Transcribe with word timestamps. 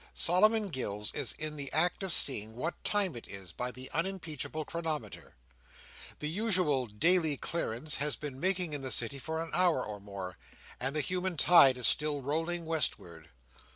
Solomon 0.15 0.69
Gills 0.69 1.13
is 1.13 1.33
in 1.33 1.57
the 1.57 1.71
act 1.71 2.01
of 2.01 2.11
seeing 2.11 2.55
what 2.55 2.83
time 2.83 3.15
it 3.15 3.27
is 3.27 3.51
by 3.51 3.69
the 3.69 3.87
unimpeachable 3.91 4.65
chronometer. 4.65 5.35
The 6.17 6.27
usual 6.27 6.87
daily 6.87 7.37
clearance 7.37 7.97
has 7.97 8.15
been 8.15 8.39
making 8.39 8.73
in 8.73 8.81
the 8.81 8.91
City 8.91 9.19
for 9.19 9.43
an 9.43 9.51
hour 9.53 9.85
or 9.85 9.99
more; 9.99 10.39
and 10.79 10.95
the 10.95 11.01
human 11.01 11.37
tide 11.37 11.77
is 11.77 11.85
still 11.85 12.23
rolling 12.23 12.65
westward. 12.65 13.29